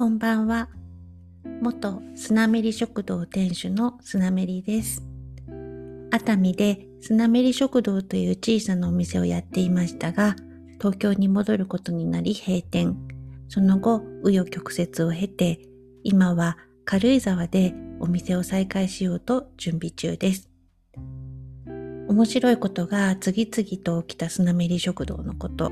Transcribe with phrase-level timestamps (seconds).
[0.00, 0.70] こんばんは。
[1.60, 5.04] 元スナメリ食堂店主のスナメリです。
[6.10, 10.36] 熱海でスナメリ食堂という小さなお店をやっていましたが、
[10.78, 12.96] 東京に戻ることになり閉店。
[13.48, 15.60] その後、紆余曲折を経て、
[16.02, 16.56] 今は
[16.86, 20.48] 軽井沢でお店を再開しようと準備中です。
[22.08, 25.70] 面白いことが次々と起きたスナメリ食堂のこと。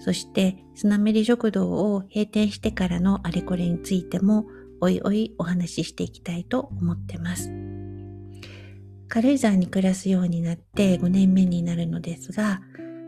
[0.00, 4.46] そしてスナメリ食堂を閉店してからのあれこれについても
[4.80, 7.52] おいおいお話ししていきたいと思ってます。
[9.08, 12.62] 軽井沢に暮らすようになって5年目になるのですが、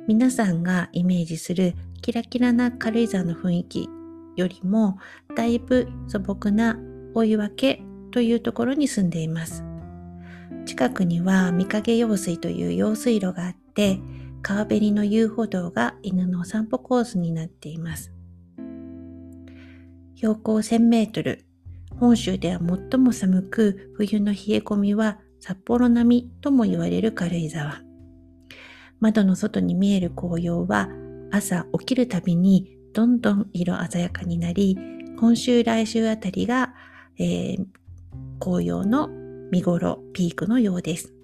[0.09, 3.89] 皆さんがイメージするキラキラな軽井沢の雰囲気
[4.37, 4.99] よりも
[5.37, 6.77] だいぶ素朴な
[7.15, 9.65] 追い分けというところに住んでいます。
[10.67, 14.01] 近くには御影用水という用水路があって、
[14.43, 18.13] 川べりの遊歩道が犬の散歩コースになっています。
[20.17, 21.47] 標高1000メートル、
[21.99, 27.83] 本州では最も寒く、冬の冷え込みは札幌並みとも言われる軽井沢。
[28.99, 30.89] 窓の外に見える紅葉は
[31.31, 34.77] 朝起きるたびにどんどん色鮮やかになり、
[35.19, 36.75] 今週来週あたりが、
[37.17, 37.65] えー、
[38.41, 39.09] 紅葉の
[39.53, 41.15] 見頃ピークのようです。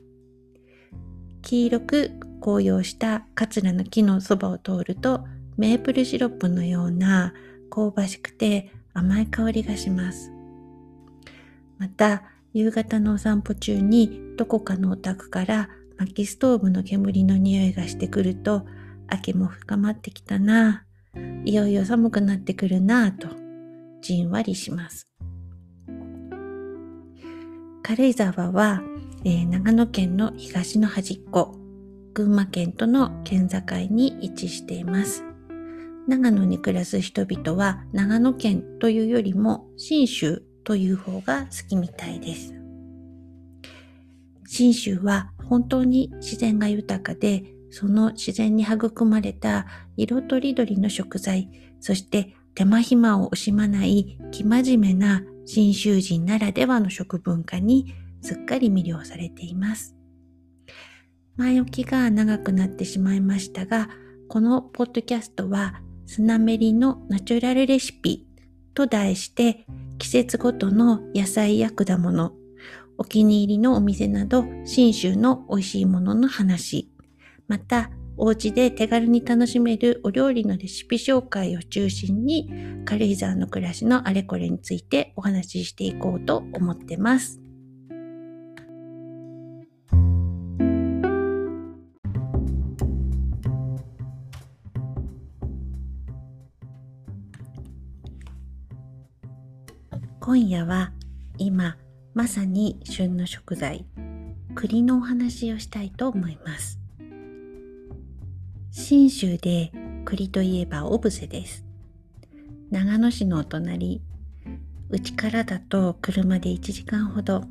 [1.42, 5.24] 黄色く紅葉した桂の木のそばを通ると
[5.56, 7.34] メープルシロップのような
[7.70, 10.30] 香ばしくて甘い香りがします。
[11.78, 12.22] また
[12.52, 18.66] 夕方のお散歩中にどこかのお宅から薪ストーブの煙の匂いがしてくると
[19.08, 20.84] 秋も深まってきたな
[21.44, 23.28] いよいよ寒くなってくるなぁと
[24.00, 25.08] じんわりします。
[27.82, 28.82] 軽井沢は、
[29.24, 31.54] えー、長野県の東の端っこ
[32.18, 35.22] 群馬県との県境に位置しています。
[36.08, 42.54] 長野に暮らす人々は長野県というよりも信州という方が好きみたいです。
[44.48, 49.66] 信州は本当に自然が豊かで、その自然に育まれた
[49.96, 51.48] 色とりどりの食材、
[51.78, 59.97] そして手間暇を惜しまない生真面目な信州人ならではの食文化にすっかり魅了されています。
[61.38, 63.88] 前置きが長くなってしまいましたが、
[64.28, 68.26] このポッドキャストはスナメリのナチュラルレシピ
[68.74, 69.64] と題して
[69.98, 72.32] 季節ごとの野菜や果物、
[72.98, 76.90] お気に入りのお店など信州の美味しいものの話、
[77.46, 82.50] またお家で手軽に楽しめるお料理のレシピ紹介を中心に
[82.84, 87.47] 軽井沢の暮らしのあれこれについてお話ししていこうと思ってます。
[100.28, 100.92] 今夜は
[101.38, 101.78] 今
[102.12, 103.86] まさに旬の食材
[104.54, 106.78] 栗のお話をしたいと思います。
[108.70, 109.72] 信州で
[110.04, 111.64] 栗といえばオブセです。
[112.70, 114.02] 長野市のお隣
[114.90, 117.44] うちからだと車で1時間ほど。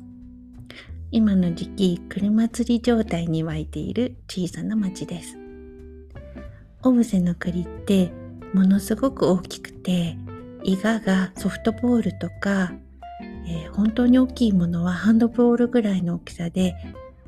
[1.10, 5.36] 今の時期車釣り状態に湧いている小さな町です。
[6.84, 8.12] オブセの栗って
[8.54, 10.16] ものすごく大きくて
[10.62, 12.72] イガがソフトボールとか、
[13.46, 16.74] えー、本当に大きいものはハンドボールぐらいの大きさで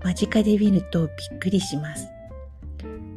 [0.03, 2.09] 間近で見るとびっくりします。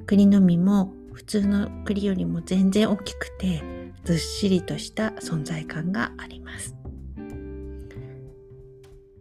[0.06, 3.64] 栗の実も普通の栗よりも全然大きくて
[4.04, 6.76] ずっしりとした存在感があります。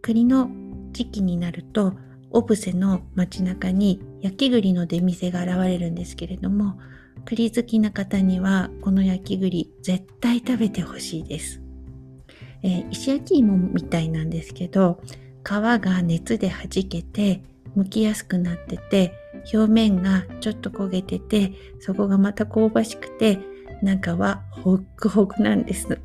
[0.03, 0.51] 栗の
[0.93, 1.95] 時期になると
[2.31, 6.79] オブセの街中に焼き栗の出店が現れるんですけれども
[7.25, 11.63] 栗好きな方にはこの焼き栗絶対食べてほしいです、
[12.63, 15.01] えー、石焼き芋みたいなんですけど
[15.45, 17.43] 皮が熱で弾けて
[17.77, 19.15] 剥きやすくなってて
[19.53, 23.39] 表面がちょっと焦げててそこがまた香ばしくて
[23.83, 25.99] 中はホックホクなんです。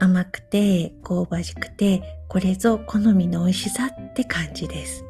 [0.00, 5.04] 甘くて香ばしくてこれぞ好みの美味しさって感じです。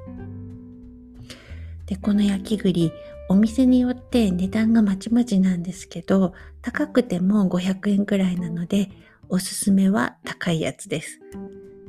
[1.86, 2.92] でこの焼き栗
[3.28, 8.90] お店によって値段がまちまちなんですけど、高くても500円くらいなので、
[9.28, 11.20] おすすめは高いやつです。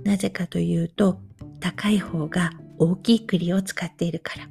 [0.04, 1.20] なぜかというと、
[1.60, 4.48] 高い方が大きい栗を使っているから。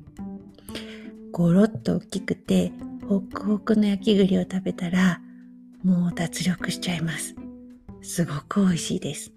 [1.33, 2.73] ゴロッと大きくて、
[3.09, 5.21] ホクホクの焼き栗を食べたら、
[5.83, 7.35] もう脱力しちゃいます。
[8.03, 9.33] すごく美味しいです。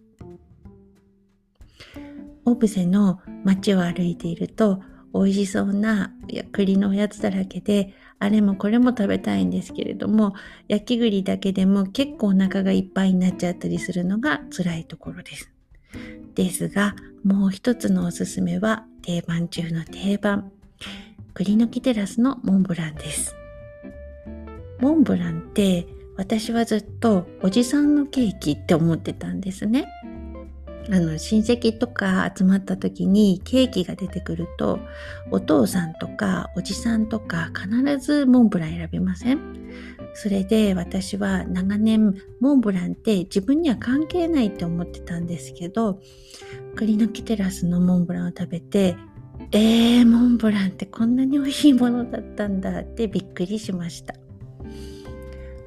[2.46, 4.82] オブセの街を歩いていると、
[5.24, 6.14] 美味しそうな
[6.52, 10.34] 栗のおやつだらけで、あれもこれも食べたいんですけれども、
[10.68, 15.52] 焼き栗だけでも結構お腹がいっぱいになっちゃったりするのが辛いところです。
[16.36, 20.52] ですが、もう一つのおすすめは定番中の定番、
[21.34, 23.36] 栗の木テラスのモンブランです。
[24.80, 25.88] モンブランって
[26.18, 29.88] 私はずっとおじさんのケーキって思ってたんですね。
[30.90, 34.80] あの親戚とか集まった時にケーキが出てくると
[35.32, 39.40] お父さんとかおじさんとか必ずモンブラン選びません？
[40.14, 46.00] それで私は長年モンブランって自分には関係ないって思ってたんですけど
[46.76, 48.96] 栗の木テラスのモンブランを食べて
[49.52, 54.16] えー、モンブランってこんなに美味しいものだったんだってびっくりしました。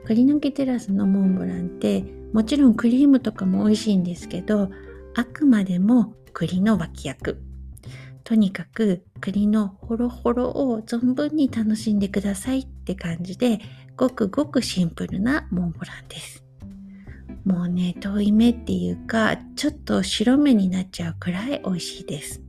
[0.06, 4.70] 栗の木テラスのモンブランってもちろんクリームとかも美味しいんですけど
[5.14, 7.42] あくまでも栗の脇役。
[8.24, 13.60] とにかく栗のホロホロを存分に楽しんでくださいって感じで、
[13.96, 16.44] ごくごくシンプルなモンブランです。
[17.44, 22.40] もうね、遠い目っていうか、ちょっと白目になっちゃうくらい美味しいです。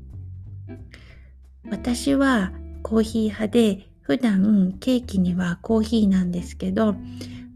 [1.69, 2.51] 私は
[2.83, 6.95] コーヒー派で、普段ケーキにはコーヒーなんですけど、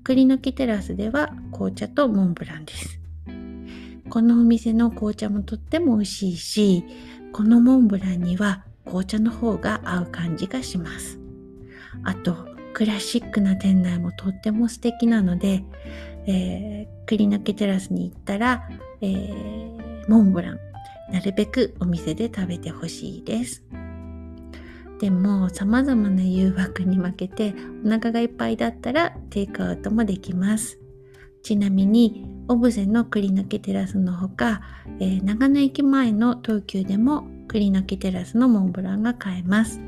[0.04, 3.02] 栗の木テラスでは紅茶とモンブランです。
[4.10, 6.84] このお店の紅茶もとっても美味しいし、
[7.34, 11.20] このモンブランには紅茶の方が合う感じがします。
[12.04, 15.64] あと、クラシックな店内もとっても素敵なので、
[16.28, 18.70] えー、栗の木テラスに行ったら、
[19.02, 20.60] えー、モンブラン、
[21.12, 23.64] なるべくお店で食べてほしいです。
[25.00, 27.54] でも様々な誘惑に負けて
[27.86, 30.80] お腹がいっぱいだったらテイクアウトもできます。
[31.44, 34.62] ちなみにオブセの栗の木テラスのほか、
[35.00, 39.82] えー、長野駅前の東急でも栗の木テラスのモンブランが買えます。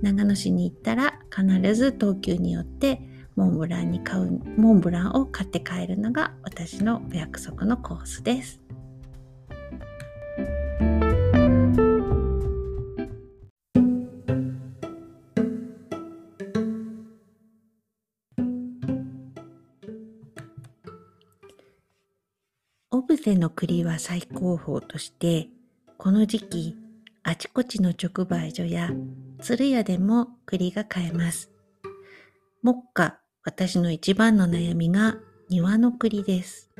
[0.00, 3.00] 長野市に行ったら必ず東急によって
[3.34, 8.60] モンブランに買う、モンブランを買って帰るのが私のお約束のコースです。
[23.28, 25.48] 生の栗は最高峰として、
[25.98, 26.76] この時期、
[27.22, 28.90] あちこちの直売所や
[29.42, 31.50] 鶴屋でも栗が買えます。
[32.62, 35.18] 目下、私の一番の悩みが
[35.50, 36.70] 庭の栗です。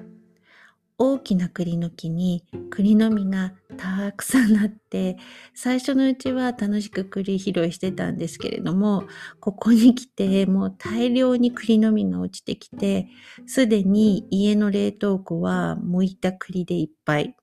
[0.98, 5.16] 大きな栗の木に栗の実がたくさんなって
[5.54, 9.04] 最初のうちは楽しく栗拾いしてたんですけれども
[9.38, 13.08] ここに来てもう大量に栗の実が落ちてきて
[13.46, 17.36] すでに家の冷凍庫は剥いた栗でいっぱい。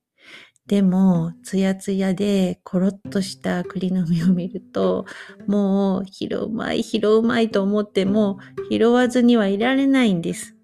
[0.68, 5.06] でもツヤツヤでコロッとした栗の実を見ると
[5.48, 8.40] もう拾うまい拾うまいと思っても
[8.72, 10.55] 拾わずにはいられないんです。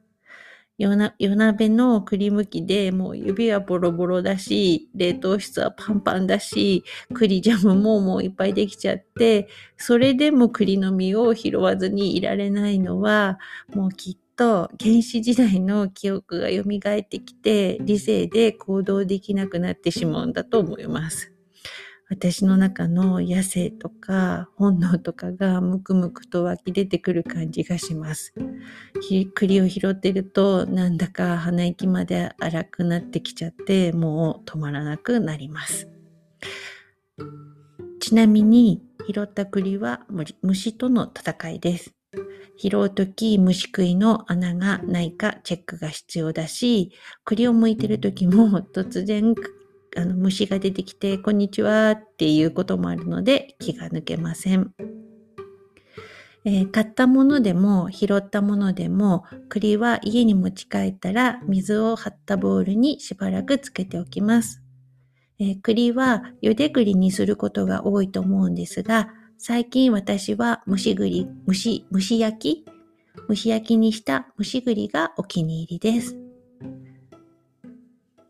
[0.81, 6.83] 夜な夜鍋の栗むきでもう指はボロボロだし、冷凍室はパンパンだし、
[7.13, 9.48] 栗ジャムももういっぱいできちゃって、
[9.78, 13.38] それでも栗の実を拾わずにいられないのは、
[13.75, 21.31] もうきっと原始時代の記憶が蘇ってきて、理性で行動できなくなってしまうんだと思います。
[22.11, 28.33] 私の中の野生とか本能とかがムクムクと湧き出てくる感じがします。
[29.33, 35.87] 栗を拾ってるとなんだか鼻息まで荒くなってきちゃってもう止まらなくなります。
[38.01, 40.01] ちなみに拾った栗は
[40.41, 41.94] 虫との戦いです。
[42.57, 46.91] 拾うとき虫食いの穴がないかチェックが必要だし、
[47.23, 49.33] 栗を剥いてるときも突然
[49.98, 54.71] あの虫が出てきて、こんにちはっていうこともあるので気が抜けません。
[56.44, 64.64] えー、買ったものでも拾ったものでも栗は家に持ち帰ったら水を張ったボウルにしばらくつけておきます。
[65.40, 72.66] えー、栗は茹で栗にすることが多いと思うんですが最近私は蒸し栗、蒸し、蒸し焼き
[73.28, 76.18] 蒸し焼きにした蒸し栗がお気に入りです。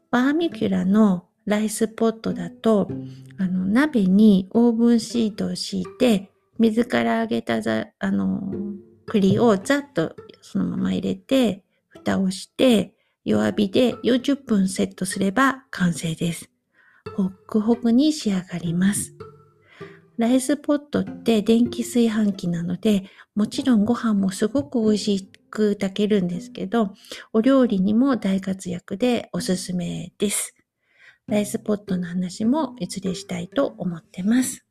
[0.09, 2.87] バーミキュラのライスポットだと、
[3.37, 8.53] あの、鍋にオーブンシートを敷いて、水から揚げたざ、あの、
[9.07, 12.93] 栗をざっとそのまま入れて、蓋をして、
[13.25, 16.49] 弱火で40分セットすれば完成です。
[17.15, 19.15] ホックホクに仕上がります。
[20.17, 23.05] ライスポットって電気炊飯器なので、
[23.35, 26.93] もちろんご飯もすごく美味しく炊けるんですけど、
[27.33, 30.55] お料理にも大活躍でおすすめです。
[31.31, 34.65] ライスポットの話もいずれしたいと思ってます。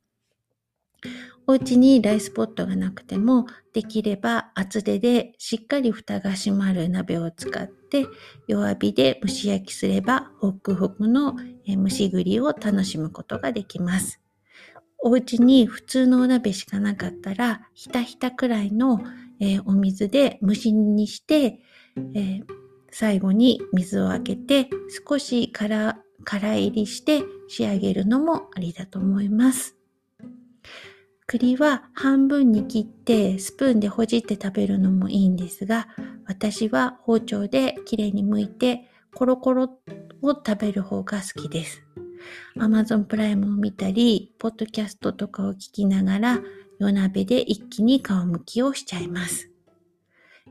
[1.47, 8.05] お家にライスポットがなくても、できれば厚手でしっかり蓋が閉まる鍋を使って
[8.47, 11.35] 弱火で蒸し焼きすればホクホクの
[11.67, 14.21] 蒸し栗を楽しむことができます。
[14.99, 18.99] お家に普通のお鍋しかなかったら、ひたひたくらいの、
[19.39, 21.59] え、お水で蒸しにして、
[22.13, 22.41] え、
[22.91, 24.69] 最後に水をあけて
[25.07, 29.75] 少しから空入りして仕上げるのもありだと思います。
[31.27, 35.87] 栗は半分に切ってスプーンでほじって食べるのもいいんですが、
[36.25, 39.63] 私は包丁できれいに剥いてコロコロ
[40.21, 41.83] を食べる方が好きです。
[42.57, 46.39] Amazon プライムを見たり、ポッドキャストとかを聞きながら
[46.79, 49.49] 夜鍋で一気に皮むきをしちゃいます。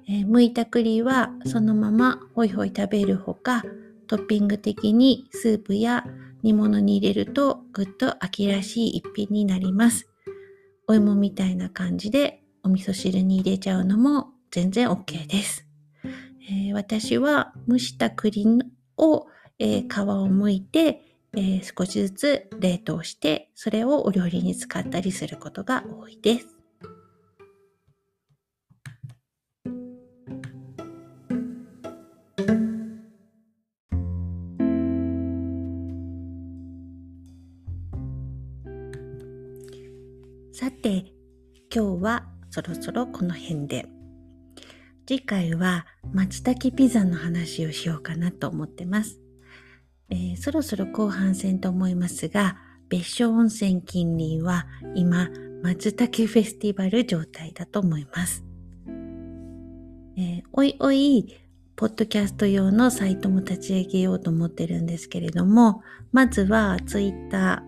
[0.08, 3.62] えー、剥いた栗はそのままホイホイ食べるほか、
[4.10, 6.04] トッピング的にスープや
[6.42, 10.08] 煮物に入れるとぐっと秋らしい一品になります。
[10.88, 15.64] お芋みたいな感じでお味噌汁に入れちゃうのも全然 OK です。
[16.50, 18.44] えー、私は蒸した栗
[18.96, 19.28] を、
[19.60, 21.02] えー、皮を剥いて、
[21.34, 26.59] えー、少しずつ冷凍してそれをお料理に使ったりすることが多いです。
[42.50, 43.86] そろそろこの辺で。
[45.06, 49.20] 次回は松茸ピザの話をしようかなと思ってます。
[50.10, 55.30] えー、そろそろ後半戦と思いますが、別所温泉近隣は今、
[55.62, 58.44] 松茸フェスティバル状態だと思います。
[60.16, 61.36] えー、おいおい、
[61.76, 67.62] ポッドキャスト用のサイトも立ち上げようと思ってるんですけれども、まずは Twitter、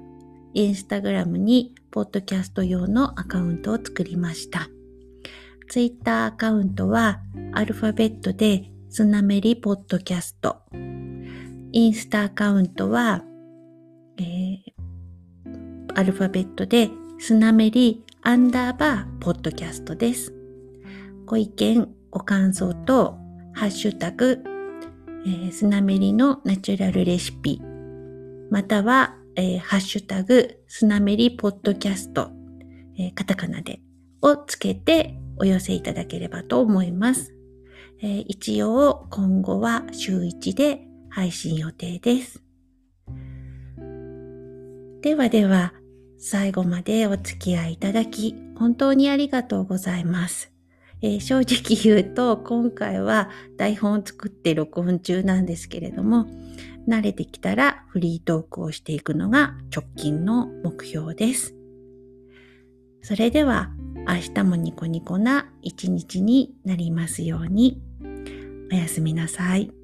[0.54, 4.68] インスタグラムにポッドキャスト用のアカウントを作りました。
[5.72, 7.22] ツイッターアカウントは
[7.54, 10.58] アルファベットでスナメリポッドキャスト。
[10.74, 13.24] インスタアカウントは、
[14.18, 20.34] えー、アルファベットでスナメリアンダーバーポッドキャストです。
[21.24, 23.16] ご意見、ご感想と、
[23.54, 24.44] ハッシュタグ、
[25.24, 27.62] えー、スナメリのナチュラルレシピ、
[28.50, 32.30] またはえー、ハッシュタグ、スナメリポッドキャスト、
[32.98, 33.80] えー、カタカナで、
[34.20, 37.34] をつけてお寄せいただければと思います。
[38.00, 42.40] えー、一応、今後は週1で配信予定です。
[45.00, 45.74] ではでは、
[46.16, 50.52] 最後までお付き合いいただき、本当にありがとうございます。
[51.00, 56.26] えー、正直言うと、今回は台本を作って録音中なんですけれども、
[56.86, 61.56] 慣れてきたらフリートークをしていくのが直近の目標です。
[63.02, 63.72] それでは
[64.06, 67.80] 明日もニコニコな一日になりますように。
[68.70, 69.81] おやすみなさい。